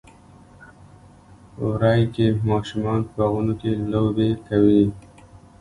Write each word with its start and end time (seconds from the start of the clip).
وری 1.63 2.01
کې 2.13 2.25
ماشومان 2.49 2.99
په 3.07 3.11
باغونو 3.17 3.53
کې 3.61 3.71
لوبې 3.91 4.29
کوي. 4.47 4.83